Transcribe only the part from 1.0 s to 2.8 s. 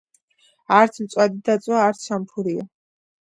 მწვადი დაწვა, არც შამფურიო